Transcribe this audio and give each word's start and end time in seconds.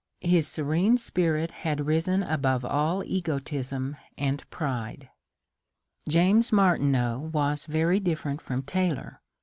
His 0.23 0.47
serene 0.47 0.97
spirit 0.97 1.51
had 1.51 1.85
risen 1.85 2.23
above 2.23 2.65
all 2.65 3.03
egotism 3.03 3.97
and 4.17 4.43
pride. 4.49 5.09
James 6.09 6.51
Martineau 6.51 7.29
was 7.31 7.67
very 7.67 7.99
different 7.99 8.41
from 8.41 8.63
Taylor. 8.63 9.21